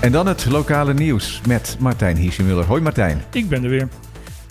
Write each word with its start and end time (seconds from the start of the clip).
En 0.00 0.12
dan 0.12 0.26
het 0.26 0.46
lokale 0.46 0.94
nieuws 0.94 1.40
met 1.46 1.76
Martijn 1.78 2.16
Hiesemuller. 2.16 2.64
Hoi 2.64 2.82
Martijn. 2.82 3.22
Ik 3.32 3.48
ben 3.48 3.64
er 3.64 3.70
weer. 3.70 3.88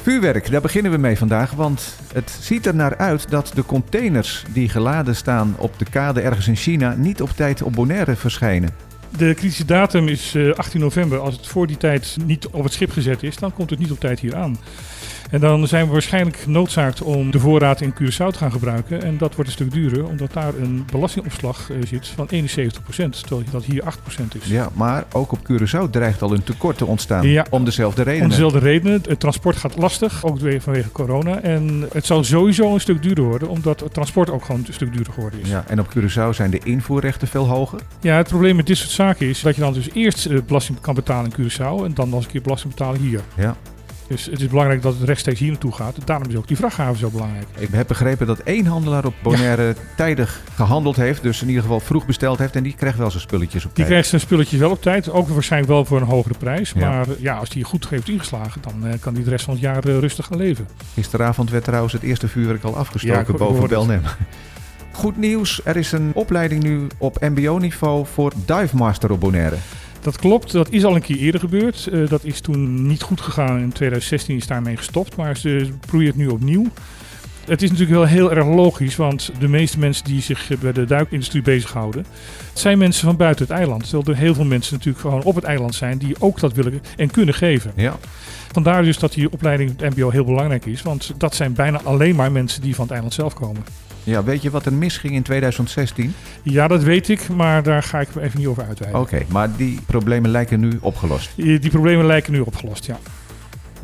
Vuurwerk, 0.01 0.51
daar 0.51 0.61
beginnen 0.61 0.91
we 0.91 0.97
mee 0.97 1.17
vandaag, 1.17 1.51
want 1.51 1.95
het 2.13 2.37
ziet 2.41 2.65
er 2.65 2.75
naar 2.75 2.97
uit 2.97 3.29
dat 3.29 3.51
de 3.55 3.65
containers 3.65 4.43
die 4.53 4.69
geladen 4.69 5.15
staan 5.15 5.55
op 5.57 5.79
de 5.79 5.85
kade 5.89 6.21
ergens 6.21 6.47
in 6.47 6.55
China 6.55 6.95
niet 6.97 7.21
op 7.21 7.29
tijd 7.29 7.61
op 7.61 7.73
Bonaire 7.73 8.15
verschijnen. 8.15 8.69
De 9.17 9.33
kritische 9.33 9.65
datum 9.65 10.07
is 10.07 10.35
eh, 10.35 10.53
18 10.53 10.79
november. 10.79 11.19
Als 11.19 11.35
het 11.35 11.47
voor 11.47 11.67
die 11.67 11.77
tijd 11.77 12.17
niet 12.25 12.47
op 12.47 12.63
het 12.63 12.73
schip 12.73 12.91
gezet 12.91 13.23
is, 13.23 13.35
dan 13.35 13.53
komt 13.53 13.69
het 13.69 13.79
niet 13.79 13.91
op 13.91 13.99
tijd 13.99 14.19
hier 14.19 14.35
aan. 14.35 14.57
En 15.29 15.39
dan 15.39 15.67
zijn 15.67 15.85
we 15.85 15.91
waarschijnlijk 15.91 16.37
genoodzaakt 16.37 17.01
om 17.01 17.31
de 17.31 17.39
voorraad 17.39 17.81
in 17.81 17.93
Curaçao 17.93 18.31
te 18.31 18.37
gaan 18.37 18.51
gebruiken. 18.51 19.03
En 19.03 19.17
dat 19.17 19.35
wordt 19.35 19.49
een 19.49 19.55
stuk 19.55 19.71
duurder, 19.71 20.07
omdat 20.07 20.33
daar 20.33 20.55
een 20.55 20.85
belastingopslag 20.91 21.69
eh, 21.69 21.77
zit 21.87 22.07
van 22.07 22.29
71%, 22.33 23.19
terwijl 23.19 23.43
dat 23.51 23.63
hier 23.63 23.83
8% 23.83 23.87
is. 24.41 24.47
Ja, 24.47 24.69
maar 24.73 25.05
ook 25.11 25.31
op 25.31 25.39
Curaçao 25.51 25.89
dreigt 25.89 26.21
al 26.21 26.33
een 26.33 26.43
tekort 26.43 26.77
te 26.77 26.85
ontstaan. 26.85 27.27
Ja. 27.27 27.45
Om 27.49 27.65
dezelfde 27.65 28.03
redenen. 28.03 28.23
Om 28.23 28.29
dezelfde 28.29 28.59
redenen. 28.59 29.01
Het 29.07 29.19
transport 29.19 29.55
gaat 29.55 29.77
lastig, 29.77 30.25
ook 30.25 30.39
vanwege 30.59 30.91
corona. 30.91 31.41
En 31.41 31.87
het 31.91 32.05
zal 32.05 32.23
sowieso 32.23 32.73
een 32.73 32.81
stuk 32.81 33.01
duurder 33.01 33.23
worden, 33.23 33.49
omdat 33.49 33.79
het 33.79 33.93
transport 33.93 34.29
ook 34.29 34.45
gewoon 34.45 34.63
een 34.67 34.73
stuk 34.73 34.93
duurder 34.93 35.13
geworden 35.13 35.39
is. 35.41 35.49
Ja, 35.49 35.63
en 35.67 35.79
op 35.79 35.87
Curaçao 35.97 36.29
zijn 36.29 36.51
de 36.51 36.59
invoerrechten 36.63 37.27
veel 37.27 37.47
hoger. 37.47 37.79
Ja, 38.01 38.17
het 38.17 38.27
probleem 38.27 38.55
met 38.55 38.67
dit 38.67 38.77
soort 38.77 38.89
zaken 38.89 39.27
is 39.27 39.41
dat 39.41 39.55
je 39.55 39.61
dan 39.61 39.73
dus 39.73 39.89
eerst 39.93 40.25
eh, 40.25 40.37
belasting 40.47 40.81
kan 40.81 40.95
betalen 40.95 41.31
in 41.31 41.45
Curaçao 41.45 41.85
en 41.85 41.93
dan 41.93 42.09
nog 42.09 42.15
eens 42.15 42.25
een 42.25 42.31
keer 42.31 42.41
belasting 42.41 42.73
betalen 42.73 43.01
hier. 43.01 43.21
Ja. 43.35 43.55
Dus 44.09 44.25
het 44.25 44.41
is 44.41 44.47
belangrijk 44.47 44.81
dat 44.81 44.93
het 44.93 45.03
rechtstreeks 45.03 45.39
hier 45.39 45.49
naartoe 45.49 45.71
gaat. 45.71 45.95
Daarom 46.05 46.29
is 46.29 46.35
ook 46.35 46.47
die 46.47 46.57
vrachthaven 46.57 46.97
zo 46.97 47.09
belangrijk. 47.09 47.45
Ik 47.57 47.67
heb 47.71 47.87
begrepen 47.87 48.27
dat 48.27 48.39
één 48.39 48.65
handelaar 48.65 49.05
op 49.05 49.13
Bonaire 49.23 49.75
tijdig 49.95 50.41
gehandeld 50.55 50.95
heeft. 50.95 51.21
Dus 51.23 51.41
in 51.41 51.47
ieder 51.47 51.61
geval 51.63 51.79
vroeg 51.79 52.05
besteld 52.05 52.37
heeft. 52.39 52.55
En 52.55 52.63
die 52.63 52.73
krijgt 52.75 52.97
wel 52.97 53.09
zijn 53.09 53.21
spulletjes 53.21 53.61
op 53.63 53.67
Die 53.69 53.73
tijd. 53.75 53.87
krijgt 53.87 54.07
zijn 54.09 54.21
spulletjes 54.21 54.59
wel 54.59 54.69
op 54.71 54.81
tijd. 54.81 55.09
Ook 55.09 55.27
waarschijnlijk 55.29 55.71
wel 55.71 55.85
voor 55.85 55.97
een 56.01 56.07
hogere 56.07 56.37
prijs. 56.37 56.71
Ja. 56.75 56.89
Maar 56.89 57.05
ja, 57.19 57.37
als 57.37 57.49
die 57.49 57.63
goed 57.63 57.89
heeft 57.89 58.09
ingeslagen, 58.09 58.61
dan 58.61 58.87
eh, 58.87 58.99
kan 58.99 59.13
die 59.13 59.23
de 59.23 59.29
rest 59.29 59.45
van 59.45 59.53
het 59.53 59.63
jaar 59.63 59.83
eh, 59.83 59.97
rustig 59.99 60.25
gaan 60.25 60.37
leven. 60.37 60.67
Gisteravond 60.93 61.49
werd 61.49 61.63
trouwens 61.63 61.93
het 61.93 62.03
eerste 62.03 62.27
vuurwerk 62.27 62.63
al 62.63 62.71
Ja, 62.71 62.77
afgestoken 62.77 63.31
ho- 63.31 63.37
boven. 63.37 63.69
Belnem. 63.69 64.01
Goed 64.91 65.17
nieuws, 65.17 65.61
er 65.63 65.77
is 65.77 65.91
een 65.91 66.11
opleiding 66.13 66.63
nu 66.63 66.87
op 66.97 67.19
mbo-niveau 67.21 68.05
voor 68.13 68.31
Dive 68.45 68.75
Master 68.75 69.11
op 69.11 69.19
Bonaire. 69.19 69.55
Dat 70.01 70.17
klopt, 70.17 70.51
dat 70.51 70.69
is 70.69 70.83
al 70.83 70.95
een 70.95 71.01
keer 71.01 71.17
eerder 71.17 71.39
gebeurd. 71.39 71.87
Eh, 71.87 72.07
dat 72.07 72.23
is 72.23 72.41
toen 72.41 72.87
niet 72.87 73.01
goed 73.01 73.21
gegaan. 73.21 73.59
In 73.59 73.71
2016 73.71 74.35
is 74.35 74.47
daarmee 74.47 74.77
gestopt, 74.77 75.15
maar 75.15 75.37
ze 75.37 75.69
probeert 75.79 76.07
het 76.07 76.17
nu 76.17 76.27
opnieuw. 76.27 76.65
Het 77.45 77.61
is 77.61 77.69
natuurlijk 77.69 77.97
wel 77.97 78.07
heel 78.07 78.31
erg 78.31 78.47
logisch, 78.47 78.95
want 78.95 79.31
de 79.39 79.47
meeste 79.47 79.79
mensen 79.79 80.05
die 80.05 80.21
zich 80.21 80.51
eh, 80.51 80.57
bij 80.57 80.71
de 80.71 80.85
duikindustrie 80.85 81.41
bezighouden, 81.41 82.05
zijn 82.53 82.77
mensen 82.77 83.05
van 83.05 83.17
buiten 83.17 83.45
het 83.45 83.55
eiland. 83.55 83.83
Terwijl 83.83 84.03
er 84.05 84.15
heel 84.15 84.33
veel 84.33 84.45
mensen 84.45 84.73
natuurlijk 84.73 85.03
gewoon 85.03 85.23
op 85.23 85.35
het 85.35 85.43
eiland 85.43 85.75
zijn 85.75 85.97
die 85.97 86.15
ook 86.19 86.39
dat 86.39 86.53
willen 86.53 86.81
en 86.97 87.11
kunnen 87.11 87.33
geven. 87.33 87.71
Ja, 87.75 87.97
Vandaar 88.51 88.83
dus 88.83 88.99
dat 88.99 89.13
die 89.13 89.31
opleiding 89.31 89.69
het 89.77 89.95
MBO 89.95 90.09
heel 90.09 90.25
belangrijk 90.25 90.65
is, 90.65 90.81
want 90.81 91.13
dat 91.17 91.35
zijn 91.35 91.53
bijna 91.53 91.81
alleen 91.83 92.15
maar 92.15 92.31
mensen 92.31 92.61
die 92.61 92.75
van 92.75 92.83
het 92.83 92.93
eiland 92.93 93.13
zelf 93.13 93.33
komen. 93.33 93.63
Ja 94.03 94.23
weet 94.23 94.41
je 94.41 94.49
wat 94.49 94.65
er 94.65 94.73
misging 94.73 95.13
in 95.13 95.23
2016? 95.23 96.13
Ja, 96.43 96.67
dat 96.67 96.83
weet 96.83 97.09
ik, 97.09 97.29
maar 97.29 97.63
daar 97.63 97.83
ga 97.83 97.99
ik 97.99 98.15
even 98.15 98.39
niet 98.39 98.47
over 98.47 98.63
uitweiden. 98.63 99.01
Oké, 99.01 99.21
maar 99.27 99.55
die 99.55 99.79
problemen 99.85 100.31
lijken 100.31 100.59
nu 100.59 100.77
opgelost. 100.81 101.31
Die 101.35 101.59
die 101.59 101.69
problemen 101.69 102.05
lijken 102.05 102.31
nu 102.31 102.39
opgelost, 102.39 102.85
ja. 102.85 102.99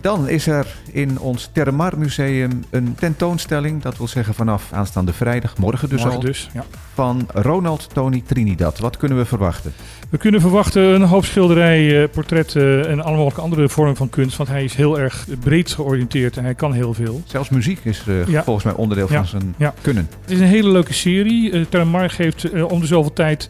Dan 0.06 0.30
is 0.30 0.48
er 0.48 0.68
in 0.92 1.20
ons 1.20 1.50
Terramar 1.54 1.98
Museum 1.98 2.64
een 2.70 2.96
tentoonstelling. 2.96 3.82
Dat 3.82 3.98
wil 3.98 4.08
zeggen 4.08 4.34
vanaf 4.34 4.72
aanstaande 4.72 5.14
vrijdag, 5.14 5.58
morgen 5.58 5.90
dus 5.90 6.00
Morgen 6.00 6.20
al. 6.20 6.26
dus, 6.26 6.50
ja. 6.54 6.66
Van 6.94 7.28
Ronald 7.34 7.90
Tony 7.94 8.24
Trinidad. 8.26 8.80
Wat 8.80 8.98
kunnen 8.98 9.18
we 9.18 9.26
verwachten? 9.26 9.74
We 10.10 10.18
kunnen 10.18 10.42
verwachten 10.42 10.82
een 10.84 11.02
hoop 11.02 11.26
schilderijen, 11.26 12.10
portretten 12.10 12.88
en 12.88 13.02
alle 13.04 13.16
mogelijke 13.16 13.42
andere 13.42 13.70
vormen 13.70 13.96
van 13.96 14.10
kunst. 14.10 14.38
Want 14.38 14.50
hij 14.50 14.64
is 14.64 14.76
heel 14.76 15.00
erg 15.00 15.26
breed 15.40 15.72
georiënteerd 15.72 16.38
en 16.38 16.44
hij 16.44 16.56
kan 16.56 16.74
heel 16.74 16.94
veel. 16.94 17.22
Zelfs 17.26 17.50
muziek 17.50 17.80
is 17.84 18.04
eh, 18.08 18.28
Ja. 18.28 18.44
volgens 18.44 18.66
mij 18.66 18.74
onderdeel 18.74 19.08
Ja. 19.10 19.16
van 19.16 19.26
zijn 19.28 19.54
Ja. 19.58 19.74
kunnen. 19.82 20.10
Het 20.22 20.32
is 20.32 20.40
een 20.40 20.46
hele 20.48 20.70
leuke 20.72 20.94
serie. 20.94 21.52
Uh, 21.52 21.66
Terramar 21.70 22.10
geeft 22.10 22.44
eh, 22.52 22.72
om 22.72 22.80
de 22.80 22.86
zoveel 22.88 23.14
tijd 23.14 23.50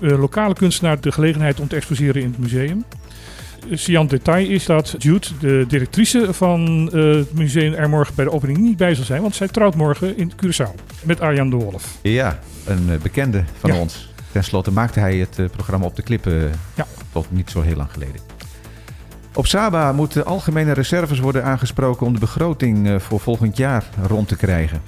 eh, 0.00 0.18
lokale 0.18 0.54
kunstenaar 0.54 1.00
de 1.00 1.12
gelegenheid 1.12 1.60
om 1.60 1.68
te 1.68 1.76
exposeren 1.76 2.22
in 2.22 2.28
het 2.28 2.38
museum. 2.38 2.84
Sian 3.70 4.06
detail 4.06 4.48
is 4.50 4.66
dat 4.66 4.94
Jude, 4.98 5.26
de 5.40 5.64
directrice 5.68 6.26
van 6.34 6.90
eh, 6.92 7.00
het 7.14 7.32
museum, 7.34 7.72
er 7.72 7.88
morgen 7.88 8.14
bij 8.14 8.24
de 8.24 8.30
opening 8.32 8.58
niet 8.58 8.76
bij 8.76 8.94
zal 8.94 9.04
zijn. 9.04 9.22
Want 9.22 9.34
zij 9.34 9.48
trouwt 9.48 9.74
morgen 9.74 10.16
in 10.16 10.32
Curaçao 10.32 10.74
met 11.02 11.20
Arjan 11.20 11.50
de 11.50 11.56
Wolf. 11.56 11.98
Ja, 12.02 12.38
een 12.66 12.90
eh, 12.90 12.98
bekende 12.98 13.44
van 13.58 13.72
Ja. 13.72 13.78
ons. 13.80 14.12
Ten 14.32 14.44
slotte 14.44 14.70
maakte 14.72 15.00
hij 15.00 15.16
het 15.16 15.38
eh, 15.38 15.46
programma 15.50 15.86
op 15.86 15.96
de 15.96 16.02
klippen 16.02 16.50
Ja. 16.74 16.86
tot 17.12 17.26
niet 17.30 17.50
zo 17.50 17.60
heel 17.60 17.76
lang 17.76 17.90
geleden. 17.92 18.20
Op 19.34 19.46
Saba 19.46 19.92
moeten 19.92 20.24
algemene 20.26 20.72
reserves 20.72 21.18
worden 21.18 21.44
aangesproken 21.44 22.06
om 22.06 22.12
de 22.14 22.18
begroting 22.20 23.02
voor 23.02 23.20
volgend 23.20 23.56
jaar 23.56 23.84
rond 24.06 24.28
te 24.28 24.36
krijgen. 24.36 24.82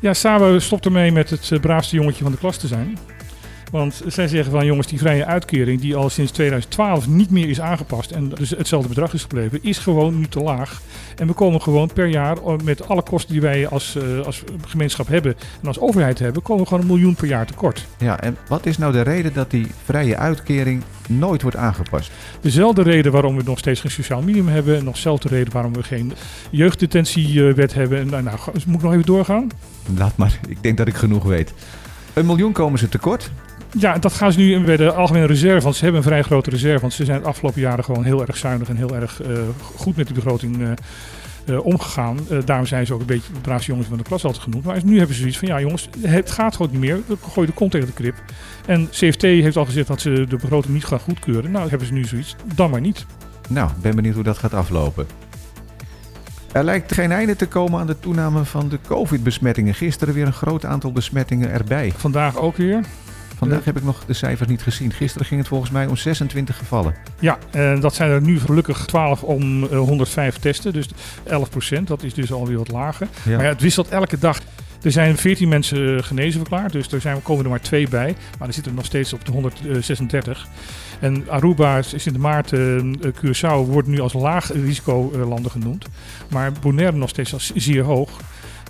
Ja, 0.00 0.14
Sabo 0.14 0.58
stopt 0.58 0.84
ermee 0.84 1.12
met 1.12 1.30
het 1.30 1.60
braafste 1.60 1.96
jongetje 1.96 2.22
van 2.22 2.32
de 2.32 2.38
klas 2.38 2.56
te 2.56 2.66
zijn. 2.66 2.98
Want 3.70 4.02
zij 4.06 4.28
zeggen 4.28 4.52
van 4.52 4.66
jongens, 4.66 4.86
die 4.86 4.98
vrije 4.98 5.24
uitkering 5.24 5.80
die 5.80 5.96
al 5.96 6.10
sinds 6.10 6.32
2012 6.32 7.08
niet 7.08 7.30
meer 7.30 7.48
is 7.48 7.60
aangepast 7.60 8.10
en 8.10 8.28
dus 8.28 8.50
hetzelfde 8.50 8.88
bedrag 8.88 9.14
is 9.14 9.22
gebleven, 9.22 9.62
is 9.62 9.78
gewoon 9.78 10.18
nu 10.18 10.26
te 10.26 10.40
laag. 10.40 10.80
En 11.16 11.26
we 11.26 11.32
komen 11.32 11.62
gewoon 11.62 11.92
per 11.92 12.06
jaar 12.06 12.36
eh, 12.36 12.56
met 12.64 12.88
alle 12.88 13.02
kosten 13.02 13.32
die 13.32 13.40
wij 13.40 13.68
als, 13.68 13.96
eh, 13.96 14.26
als 14.26 14.44
gemeenschap 14.66 15.08
hebben 15.08 15.36
en 15.62 15.68
als 15.68 15.80
overheid 15.80 16.18
hebben, 16.18 16.42
komen 16.42 16.62
we 16.62 16.68
gewoon 16.68 16.82
een 16.82 16.90
miljoen 16.90 17.14
per 17.14 17.26
jaar 17.26 17.46
tekort. 17.46 17.86
Ja, 17.98 18.20
en 18.20 18.36
wat 18.48 18.66
is 18.66 18.78
nou 18.78 18.92
de 18.92 19.00
reden 19.00 19.32
dat 19.32 19.50
die 19.50 19.66
vrije 19.84 20.16
uitkering 20.16 20.82
nooit 21.08 21.42
wordt 21.42 21.56
aangepast? 21.56 22.10
Dezelfde 22.40 22.82
reden 22.82 23.12
waarom 23.12 23.36
we 23.36 23.42
nog 23.42 23.58
steeds 23.58 23.80
geen 23.80 23.90
sociaal 23.90 24.22
minimum 24.22 24.52
hebben. 24.52 24.76
En 24.76 24.84
nog 24.84 24.94
dezelfde 24.94 25.28
reden 25.28 25.52
waarom 25.52 25.72
we 25.72 25.82
geen 25.82 26.12
jeugddetentiewet 26.50 27.74
hebben. 27.74 27.98
En 27.98 28.06
nou, 28.06 28.22
nou, 28.22 28.38
moet 28.66 28.76
ik 28.76 28.82
nog 28.82 28.92
even 28.92 29.06
doorgaan? 29.06 29.48
Laat 29.96 30.16
maar, 30.16 30.40
ik 30.48 30.62
denk 30.62 30.76
dat 30.76 30.88
ik 30.88 30.94
genoeg 30.94 31.24
weet. 31.24 31.52
Een 32.12 32.26
miljoen 32.26 32.52
komen 32.52 32.78
ze 32.78 32.88
tekort. 32.88 33.30
Ja, 33.78 33.98
dat 33.98 34.12
gaan 34.12 34.32
ze 34.32 34.38
nu 34.38 34.64
bij 34.64 34.76
de 34.76 34.92
algemene 34.92 35.26
reserve. 35.26 35.62
Want 35.62 35.76
ze 35.76 35.82
hebben 35.82 36.00
een 36.00 36.08
vrij 36.08 36.22
grote 36.22 36.50
reserve. 36.50 36.80
Want 36.80 36.92
ze 36.92 37.04
zijn 37.04 37.20
de 37.20 37.26
afgelopen 37.26 37.60
jaren 37.60 37.84
gewoon 37.84 38.04
heel 38.04 38.26
erg 38.26 38.36
zuinig 38.36 38.68
en 38.68 38.76
heel 38.76 38.94
erg 38.94 39.22
eh, 39.22 39.38
goed 39.74 39.96
met 39.96 40.08
de 40.08 40.14
begroting 40.14 40.62
eh, 40.62 40.70
eh, 41.54 41.64
omgegaan. 41.64 42.18
Daarom 42.44 42.66
zijn 42.66 42.86
ze 42.86 42.94
ook 42.94 43.00
een 43.00 43.06
beetje 43.06 43.32
de 43.32 43.40
braafste 43.40 43.70
jongens 43.70 43.88
van 43.88 43.98
de 43.98 44.04
klas 44.04 44.24
altijd 44.24 44.42
genoemd. 44.42 44.64
Maar 44.64 44.84
nu 44.84 44.96
hebben 44.96 45.14
ze 45.14 45.20
zoiets 45.20 45.38
van, 45.38 45.48
ja 45.48 45.60
jongens, 45.60 45.88
het 46.00 46.30
gaat 46.30 46.56
gewoon 46.56 46.70
niet 46.70 46.80
meer. 46.80 47.00
We 47.06 47.16
gooien 47.30 47.50
de 47.50 47.56
kont 47.56 47.70
tegen 47.70 47.86
de 47.86 47.92
krip. 47.92 48.14
En 48.66 48.88
CFT 48.90 49.22
heeft 49.22 49.56
al 49.56 49.64
gezegd 49.64 49.86
dat 49.86 50.00
ze 50.00 50.26
de 50.28 50.36
begroting 50.36 50.74
niet 50.74 50.84
gaan 50.84 51.00
goedkeuren. 51.00 51.50
Nou, 51.50 51.68
hebben 51.68 51.86
ze 51.86 51.92
nu 51.92 52.04
zoiets. 52.04 52.36
Dan 52.54 52.70
maar 52.70 52.80
niet. 52.80 53.06
Nou, 53.48 53.70
ben 53.82 53.96
benieuwd 53.96 54.14
hoe 54.14 54.24
dat 54.24 54.38
gaat 54.38 54.54
aflopen. 54.54 55.06
Er 56.52 56.64
lijkt 56.64 56.92
geen 56.92 57.12
einde 57.12 57.36
te 57.36 57.46
komen 57.46 57.80
aan 57.80 57.86
de 57.86 57.98
toename 57.98 58.44
van 58.44 58.68
de 58.68 58.78
COVID-besmettingen. 58.86 59.74
Gisteren 59.74 60.14
weer 60.14 60.26
een 60.26 60.32
groot 60.32 60.64
aantal 60.64 60.92
besmettingen 60.92 61.50
erbij. 61.50 61.92
Vandaag 61.96 62.36
ook 62.36 62.56
weer. 62.56 62.84
Vandaag 63.40 63.64
heb 63.64 63.76
ik 63.76 63.84
nog 63.84 64.04
de 64.06 64.12
cijfers 64.12 64.48
niet 64.48 64.62
gezien. 64.62 64.92
Gisteren 64.92 65.26
ging 65.26 65.40
het 65.40 65.48
volgens 65.48 65.70
mij 65.70 65.86
om 65.86 65.96
26 65.96 66.56
gevallen. 66.56 66.94
Ja, 67.18 67.38
en 67.50 67.80
dat 67.80 67.94
zijn 67.94 68.10
er 68.10 68.20
nu 68.20 68.40
gelukkig 68.40 68.86
12 68.86 69.22
om 69.22 69.64
eh, 69.64 69.78
105 69.78 70.38
testen. 70.38 70.72
Dus 70.72 70.88
11 71.24 71.50
procent. 71.50 71.88
Dat 71.88 72.02
is 72.02 72.14
dus 72.14 72.32
alweer 72.32 72.56
wat 72.56 72.70
lager. 72.70 73.08
Ja. 73.22 73.36
Maar 73.36 73.44
ja, 73.44 73.50
het 73.50 73.60
wisselt 73.60 73.88
elke 73.88 74.18
dag. 74.18 74.40
Er 74.82 74.92
zijn 74.92 75.16
14 75.16 75.48
mensen 75.48 75.96
eh, 75.96 76.02
genezen 76.02 76.40
verklaard, 76.40 76.72
dus 76.72 76.92
er 76.92 77.00
zijn, 77.00 77.22
komen 77.22 77.44
er 77.44 77.50
maar 77.50 77.60
twee 77.60 77.88
bij. 77.88 78.16
Maar 78.38 78.48
er 78.48 78.54
zitten 78.54 78.74
nog 78.74 78.84
steeds 78.84 79.12
op 79.12 79.24
de 79.24 79.32
136. 79.32 80.46
En 81.00 81.24
Aruba, 81.28 81.82
Sint 81.82 82.18
Maarten, 82.18 82.96
eh, 83.02 83.10
Curaçao 83.10 83.70
worden 83.70 83.90
nu 83.90 84.00
als 84.00 84.12
laag 84.12 84.52
risicolanden 84.52 85.50
genoemd. 85.50 85.86
Maar 86.30 86.52
Bonaire 86.60 86.96
nog 86.96 87.08
steeds 87.08 87.32
als 87.32 87.52
zeer 87.54 87.82
hoog. 87.82 88.10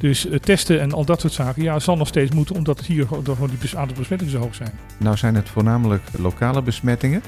Dus 0.00 0.28
eh, 0.28 0.38
testen 0.38 0.80
en 0.80 0.92
al 0.92 1.04
dat 1.04 1.20
soort 1.20 1.32
zaken, 1.32 1.62
ja, 1.62 1.78
zal 1.78 1.96
nog 1.96 2.08
steeds 2.08 2.30
moeten, 2.30 2.56
omdat 2.56 2.78
het 2.78 2.86
hier 2.86 3.06
gewoon 3.06 3.24
gewoon 3.24 3.50
die 3.60 3.78
aantal 3.78 3.96
besmettingen 3.96 4.32
zo 4.32 4.40
hoog 4.40 4.54
zijn. 4.54 4.72
Nou 4.98 5.16
zijn 5.16 5.34
het 5.34 5.48
voornamelijk 5.48 6.02
lokale 6.18 6.62
besmettingen. 6.62 7.22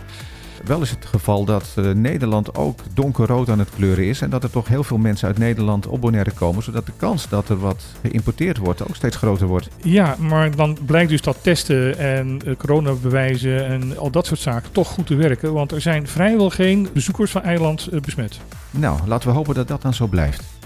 Wel 0.65 0.83
is 0.83 0.91
het 0.91 1.07
geval 1.07 1.45
dat 1.45 1.73
eh, 1.77 1.91
Nederland 1.91 2.55
ook 2.55 2.81
donkerrood 2.95 3.49
aan 3.49 3.59
het 3.59 3.71
kleuren 3.77 4.07
is. 4.07 4.21
En 4.21 4.31
dat 4.31 4.43
er 4.43 4.51
toch 4.51 4.69
heel 4.69 4.85
veel 4.85 4.99
mensen 4.99 5.27
uit 5.29 5.39
Nederland 5.39 5.87
op 5.87 6.01
Bonaire 6.01 6.31
komen. 6.31 6.63
Zodat 6.63 6.87
de 6.87 6.93
kans 6.97 7.29
dat 7.29 7.49
er 7.49 7.59
wat 7.59 7.85
geïmporteerd 8.03 8.59
wordt 8.59 8.89
ook 8.89 8.97
steeds 8.97 9.17
groter 9.17 9.47
wordt. 9.47 9.69
Ja, 9.83 10.17
maar 10.19 10.57
dan 10.57 10.79
blijkt 10.87 11.11
dus 11.11 11.23
dat 11.23 11.39
testen 11.43 11.99
en 11.99 12.41
eh, 12.47 12.57
coronabewijzen 12.57 13.67
en 13.67 13.99
al 13.99 14.11
dat 14.11 14.27
soort 14.27 14.41
zaken 14.41 14.73
toch 14.73 14.89
goed 14.89 15.07
te 15.07 15.15
werken. 15.15 15.53
Want 15.53 15.73
er 15.73 15.81
zijn 15.81 16.07
vrijwel 16.07 16.51
geen 16.51 16.89
bezoekers 16.93 17.31
van 17.31 17.43
eiland 17.43 17.89
besmet. 18.01 18.41
Nou, 18.71 18.99
laten 19.07 19.29
we 19.29 19.35
hopen 19.35 19.55
dat 19.55 19.69
dat 19.69 19.83
dan 19.83 19.95
zo 19.95 20.07
blijft. 20.07 20.62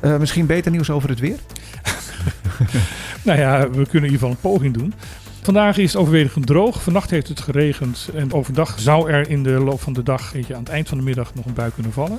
Eh, 0.00 0.18
misschien 0.18 0.46
beter 0.46 0.70
nieuws 0.70 0.90
over 0.90 1.08
het 1.08 1.20
weer? 1.20 1.38
Nou 3.22 3.38
ja, 3.38 3.60
we 3.60 3.68
kunnen 3.68 3.92
in 3.92 3.94
ieder 3.94 4.10
geval 4.10 4.30
een 4.30 4.40
poging 4.40 4.74
doen. 4.74 4.94
Vandaag 5.42 5.78
is 5.78 5.92
het 5.92 6.00
overwegend 6.02 6.46
droog. 6.46 6.82
Vannacht 6.82 7.10
heeft 7.10 7.28
het 7.28 7.40
geregend. 7.40 8.08
En 8.14 8.32
overdag 8.32 8.80
zou 8.80 9.10
er 9.10 9.30
in 9.30 9.42
de 9.42 9.50
loop 9.50 9.80
van 9.80 9.92
de 9.92 10.02
dag, 10.02 10.32
weet 10.32 10.46
je, 10.46 10.54
aan 10.54 10.62
het 10.62 10.68
eind 10.68 10.88
van 10.88 10.98
de 10.98 11.04
middag, 11.04 11.34
nog 11.34 11.44
een 11.44 11.52
bui 11.52 11.70
kunnen 11.74 11.92
vallen. 11.92 12.18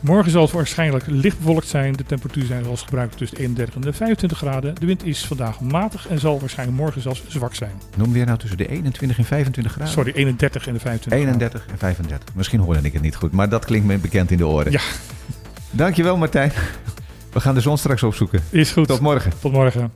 Morgen 0.00 0.30
zal 0.30 0.42
het 0.42 0.50
waarschijnlijk 0.50 1.04
licht 1.06 1.38
bewolkt 1.38 1.66
zijn. 1.66 1.92
De 1.92 2.04
temperatuur 2.04 2.44
zijn 2.44 2.64
zoals 2.64 2.82
gebruikt 2.82 3.16
tussen 3.16 3.36
de 3.36 3.42
31 3.42 3.74
en 3.74 3.80
de 3.80 3.92
25 3.92 4.38
graden. 4.38 4.74
De 4.74 4.86
wind 4.86 5.04
is 5.04 5.26
vandaag 5.26 5.60
matig 5.60 6.08
en 6.08 6.18
zal 6.18 6.40
waarschijnlijk 6.40 6.78
morgen 6.78 7.00
zelfs 7.00 7.22
zwak 7.28 7.54
zijn. 7.54 7.72
Noem 7.96 8.12
weer 8.12 8.26
nou 8.26 8.38
tussen 8.38 8.58
de 8.58 8.68
21 8.68 9.18
en 9.18 9.24
25 9.24 9.72
graden? 9.72 9.92
Sorry, 9.92 10.12
31 10.12 10.66
en 10.66 10.72
de 10.72 10.80
25 10.80 11.28
31 11.28 11.66
en 11.70 11.78
35. 11.78 12.34
Misschien 12.34 12.60
hoorde 12.60 12.80
ik 12.82 12.92
het 12.92 13.02
niet 13.02 13.16
goed, 13.16 13.32
maar 13.32 13.48
dat 13.48 13.64
klinkt 13.64 13.86
me 13.86 13.98
bekend 13.98 14.30
in 14.30 14.36
de 14.36 14.46
oren. 14.46 14.72
Ja. 14.72 14.80
Dankjewel 15.70 16.16
Martijn. 16.16 16.52
We 17.34 17.40
gaan 17.40 17.54
de 17.54 17.60
zon 17.60 17.78
straks 17.78 18.02
opzoeken. 18.02 18.42
Is 18.50 18.72
goed. 18.72 18.86
Tot 18.86 19.00
morgen. 19.00 19.32
Tot 19.40 19.52
morgen. 19.52 19.92